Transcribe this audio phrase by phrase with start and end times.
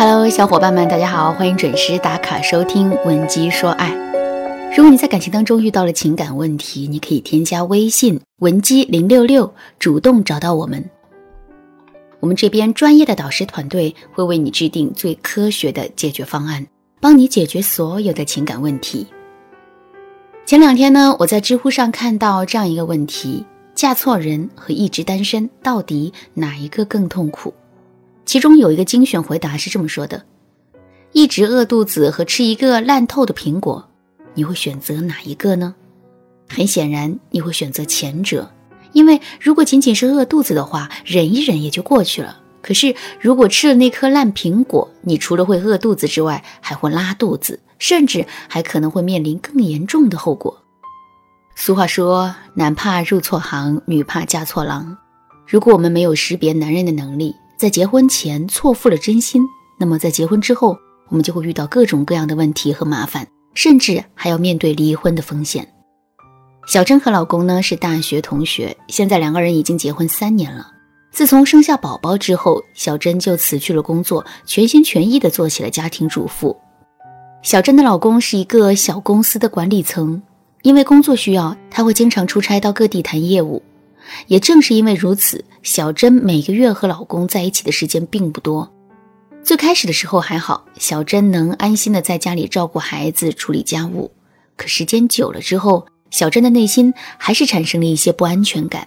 [0.00, 3.90] Hello，小伙伴们，大家好，欢迎准时打卡收听《文姬说爱》。
[4.76, 10.88] 如果你在感情当中遇到了情感问题，你可以添加微信文姬零六六，主动找到我们。
[12.20, 16.64] 我们这边专业的导师团队会为你制定最科学的解决方案，
[17.00, 19.04] 帮你解决所有的情感问题。
[20.46, 23.44] 前两天呢，我在知乎上看到这样一个问题：
[23.74, 27.52] 嫁错人和一直单身，到底哪一个更痛苦？
[28.28, 30.22] 其中有一个精选回答是这么说的：
[31.12, 33.88] 一直饿肚子和吃一个烂透的苹果，
[34.34, 35.74] 你会选择哪一个呢？
[36.46, 38.52] 很显然，你会选择前者，
[38.92, 42.38] 因为如果仅仅是饿肚子的话，忍一忍也就过去了。
[42.60, 50.62] 可是，如果吃了那颗烂苹果，你除了会饿肚子之外，还会拉肚子，甚至还可能会面临更严重的后果。
[51.56, 54.98] 俗话说：“男怕入错行，女怕嫁错郎。”
[55.48, 59.42] 如果我们没有识别男人的能力，在结婚前错付了真心，
[59.80, 65.66] 那么在结婚之后，我们就会遇到各种各样的问题和麻烦，甚至还要面对离婚的风险。
[66.68, 70.70] 小珍和老公呢是大学同学，现在两个人已经结婚三年了。
[71.10, 76.56] 自从生下宝宝之后，小珍就辞去了工作，全心全意地做起了家庭主妇。
[77.42, 80.22] 小珍的老公是一个小公司的管理层，
[80.62, 83.60] 因为工作需要，他会经常出差到各地谈业务。
[84.26, 88.72] 也正是因为如此，小珍每个月和老公在一起的时间并不多。
[89.44, 94.10] 最开始的时候还好，小珍能安心的在家里照顾孩子、处理家务。
[94.56, 98.86] 可时间久了之后，小珍的内心还是产生了一些不安全感。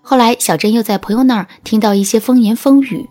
[0.00, 3.06] 后来，小珍又在朋友那儿听到一些风言风语，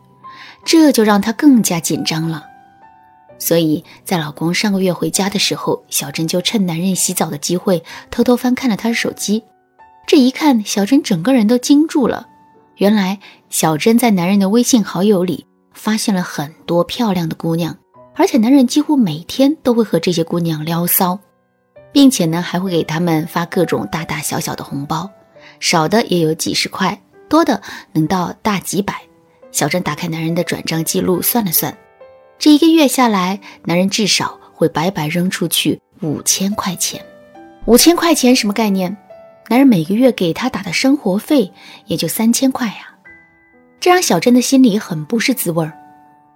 [0.65, 2.43] 这就让她更加紧张了。
[3.39, 9.43] 所以在老公上个月回家的时候，小珍就趁男人洗澡的机会，偷偷翻看了他的手机。
[10.07, 12.29] 这一看，小珍整个人都惊住了。
[12.77, 13.19] 原来，
[13.49, 17.77] 小珍在男人的微信好友里发现了很多漂亮的姑娘，
[18.15, 21.19] 而且男人几乎每天都会和这些姑娘撩骚，
[21.91, 25.11] 并且呢，还会给他们发各种大大小小的红包，
[25.59, 29.01] 少的也有几十块，多的能到大几百。
[29.51, 31.77] 小珍打开男人的转账记录，算了算，
[32.39, 37.05] 这一个月下来，男人至少会白白扔出去五千块钱。
[37.65, 38.95] 五千块钱什么概念？
[39.49, 41.53] 男人每个月给她打的生活费
[41.85, 42.95] 也就三千块呀，
[43.79, 45.71] 这让小珍的心里很不是滋味儿。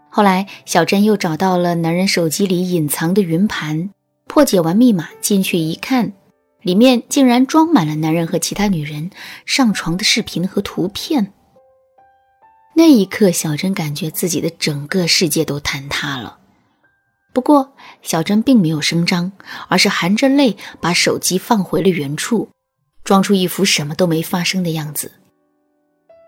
[0.09, 3.89] 后来，小珍又找到了男人手机里隐藏的云盘，
[4.27, 6.13] 破解完密码进去一看，
[6.61, 9.09] 里面竟然装满了男人和其他女人
[9.45, 11.33] 上床的视频和图片。
[12.73, 16.38] 那一刻，小珍感觉自己的整个世界都坍塌了。
[17.33, 19.33] 不过，小珍并没有声张，
[19.67, 22.49] 而是含着泪把手机放回了原处。
[23.03, 25.12] 装出一副什么都没发生的样子。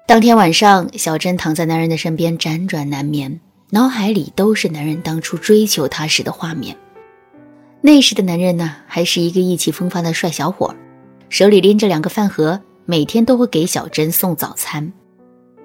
[0.07, 3.39] 当天晚上，小珍躺在男人的身边，辗转难眠，
[3.69, 6.75] 脑海里都是男人当初追求她时的画面。
[7.81, 10.75] 那时的男人呢，还是一个意气风发的帅小伙，
[11.29, 14.91] 手里拎着两个饭盒，每天都会给小珍送早餐。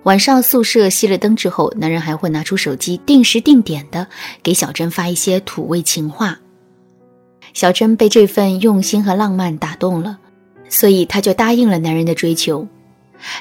[0.05, 4.07] 晚上宿舍熄了灯之后，男人还会拿出手机，定时定点的
[4.43, 6.39] 给小珍发一些土味情话。
[7.55, 10.19] 小珍被这份用心和浪漫打动了。
[10.69, 12.67] 所以，她就答应了男人的追求。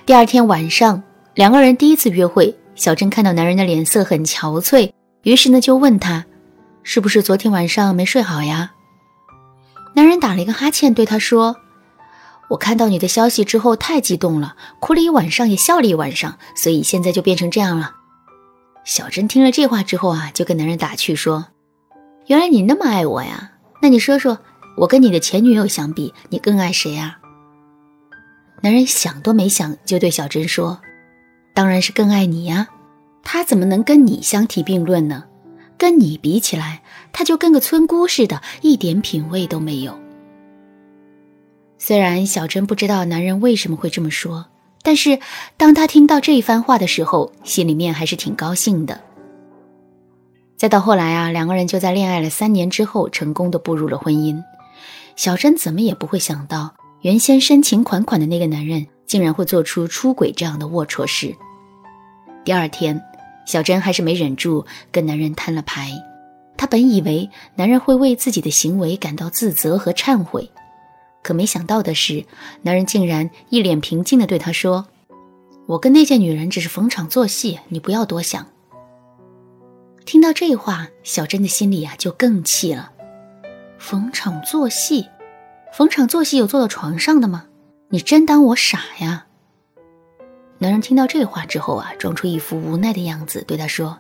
[0.05, 1.03] 第二天晚上，
[1.35, 4.91] 两个人第一次约会，小珍看到男人的脸色很憔悴，
[5.23, 6.25] 于是呢就问他
[6.83, 8.71] ：“是不是昨天晚上没睡好呀？”
[9.93, 11.57] 男人打了一个哈欠，对她说
[12.49, 17.95] ：“我看到你的消息之后太激动了，哭了一晚上，也笑了一晚上，所以现在就变成这样了。”
[18.85, 21.47] 小珍听了这话之后啊，就跟男人打趣说
[22.27, 23.51] ：“原来你那么爱我呀？
[23.81, 24.39] 那你说说。”
[24.77, 27.17] 我跟你的前女友相比，你更爱谁啊？
[28.61, 30.79] 男人想都没想就对小珍说
[31.55, 32.67] ：“当然是更爱你呀，
[33.23, 35.23] 他怎么能跟你相提并论呢？
[35.79, 39.99] 跟你比起来，他就跟个村姑似的，一点品味都没有。”
[41.79, 44.45] 虽然小珍不知道男人为什么会这么说，
[44.83, 45.19] 但是
[45.57, 49.01] 当他听到这一番话的时候，心里面还是挺高兴的。
[50.55, 54.39] 再到后来啊，两个人就在恋爱了三年之后，成功的步入了婚姻。
[55.17, 61.35] 小珍怎么也不会想到，原先深情款款的那个男人，竟然会做出出轨这样的龌龊事。
[62.45, 63.01] 第二天，
[63.47, 65.91] 小珍还是没忍住跟男人摊了牌。
[66.55, 70.47] 她本以为男人会为自己的行为感到自责和忏悔，
[71.23, 72.23] 可没想到的是，
[72.61, 74.85] 男人竟然一脸平静地对她说
[75.65, 78.45] ：“我跟那件女人只是逢场作戏，你不要多想。”
[80.05, 82.91] 听到这话，小珍的心里啊就更气了。
[83.77, 85.07] 逢场作戏，
[85.71, 87.45] 逢场作戏有坐到床上的吗？
[87.89, 89.27] 你真当我傻呀？
[90.57, 93.99] 男人听到这话之后啊，装出一副无奈的样子，对他说：“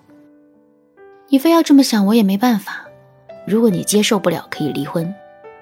[1.29, 2.85] 你非要这么想，我也没办法。
[3.45, 5.13] 如果你接受不了，可以离婚。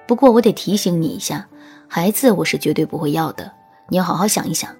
[0.06, 1.46] 不过我得提醒你一下，
[1.86, 3.52] 孩子我是绝对不会要的。
[3.88, 4.74] 你要好好想一想，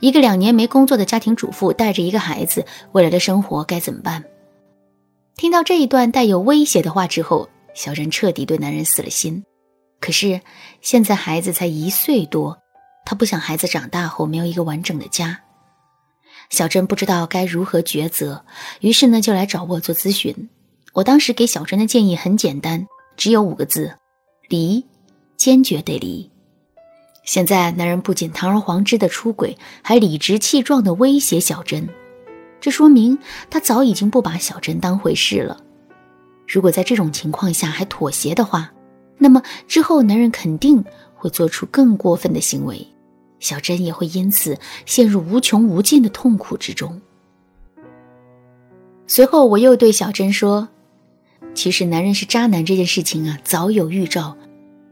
[0.00, 4.24] 一个两年没工作的家庭主妇带着一个孩子，未来的生活该怎么办？
[5.36, 9.44] 听到这一段带有威胁的话之后，小珍彻底对男人死了心。
[10.00, 10.40] 可是
[10.80, 12.58] 现在孩子才一岁多，
[13.04, 15.40] 她不想孩子长大后没有一个完整的家。
[16.50, 18.44] 小珍不知道该如何抉择，
[18.80, 20.48] 于是呢就来找我做咨询。
[20.92, 22.86] 我当时给小珍的建议很简单，
[23.16, 23.96] 只有五个字：
[24.48, 24.84] 离，
[25.36, 26.30] 坚决得离。
[27.24, 31.88] 现在男人不仅堂而皇之的出轨，还理直气壮的威胁小珍，
[32.60, 33.18] 这说明
[33.48, 35.63] 他早已经不把小珍当回事了。
[36.46, 38.70] 如果在这种情况下还妥协的话，
[39.16, 42.86] 那么之后男人肯定会做出更过分的行为，
[43.40, 47.00] 小珍也会因此陷入无穷无尽的痛苦之中。
[49.06, 50.68] 随后我又对小珍说
[51.54, 54.36] ：“其实男人是渣男这件事情啊，早有预兆，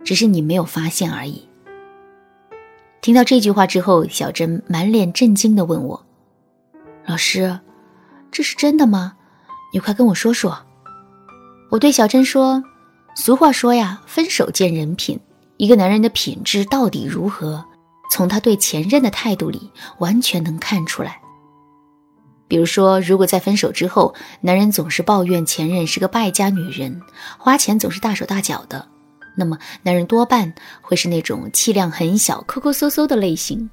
[0.05, 1.49] 只是你没有发现而已。”
[3.03, 6.07] 听到这句话之后，小珍满脸震惊地问我
[7.05, 7.61] ：“老师，
[8.31, 9.17] 这是真的吗？
[9.73, 10.67] 你快跟我说说。”
[11.73, 12.63] 我对小珍说
[13.17, 15.19] ：“俗话说呀，分手见人品。
[15.57, 17.65] 一个男人的品质到底如何，
[18.11, 21.19] 从他对前任的态度里完全能看出来。
[22.47, 27.01] 比如说，如果在分手之后，男人总是抱怨前任是个败家女人，
[27.39, 28.87] 花钱总是大手大脚的。”
[29.35, 30.53] 那么，男人多半
[30.83, 33.71] 会是那种气量很小、抠抠搜搜的类型。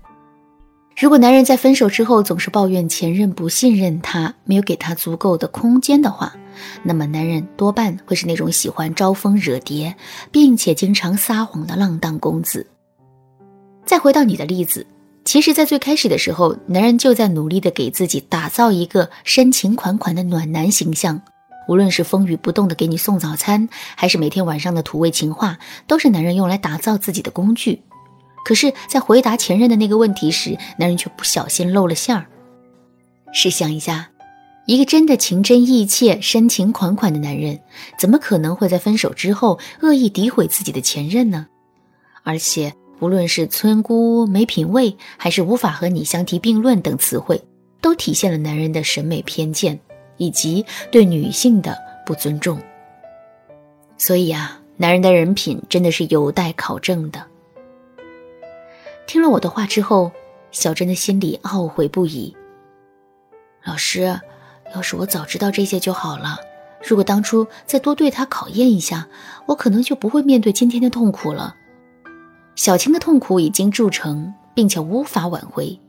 [0.99, 6.35] 如果男人在分手之后总是抱怨前任不信任他、没有给他足够的空间的话，
[6.83, 9.95] 那么男人多半会是那种喜欢招蜂惹蝶，
[10.29, 12.67] 并且经常撒谎的浪荡公子。
[13.85, 14.85] 再回到你的例子，
[15.23, 21.21] 其实，在最开始的时候，男人就在努力的给自己打造一个深情款款的暖男形象。
[21.69, 27.81] 无论是风雨不动的给你送早餐，还是每天晚上的土味情话，都是男人用来打造自己的工具。
[28.49, 32.25] 可是，在回答前任的那个问题时，男人却不小心露了馅儿。
[33.31, 34.09] 试想一下，
[34.65, 37.59] 一个真的情真意切、深情款款的男人，
[37.99, 41.45] 怎么可能会在分手之后恶意诋毁自己的前任呢？
[42.23, 47.39] 而且，无论是村姑、没品位，还是无法和你相提并论等词汇，
[47.81, 49.79] 都体现了男人的审美偏见。
[50.17, 52.59] 以及对女性的不尊重，
[53.95, 57.23] 所以啊，男人的人品真的是有待考证的。
[59.09, 60.11] 听了我的话之后，
[60.51, 62.37] 小珍的心里懊悔不已。
[63.65, 64.19] 老师，
[64.75, 66.37] 要是我早知道这些就好了。
[66.87, 69.07] 如果当初再多对他考验一下，
[69.47, 71.55] 我可能就不会面对今天的痛苦了。
[72.53, 75.79] 小青的痛苦已经铸成，并且无法挽回。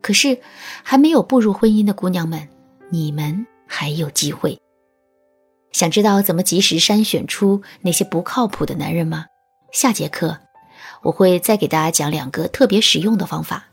[0.00, 0.38] 可是，
[0.82, 2.48] 还没有步入婚姻的姑娘们，
[2.88, 3.46] 你们。
[3.66, 4.58] 还有机会。
[5.72, 9.26] 想知道怎么及时筛选出那些不靠谱的男人吗？
[9.72, 10.38] 下节课
[11.02, 13.66] 我会再给大家讲两个特别实用的方法。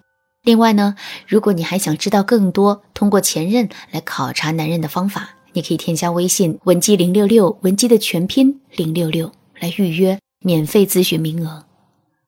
[0.43, 0.95] 另外呢，
[1.27, 11.65] 如果你还想知道更多通过前任来考察男人的方法，你可以添加微信文姬零六六，文姬的全拼零六六来预约免费咨询名额。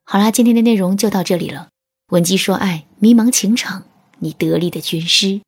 [0.04, 1.70] 好啦，今天的内容就到这里了。
[2.10, 3.84] 文姬说爱，迷茫情场，
[4.20, 5.40] 你得力的军师。